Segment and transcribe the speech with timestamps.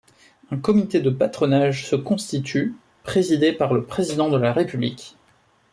[0.49, 5.15] Un comité de patronage se constitue, présidé par le Président de la république.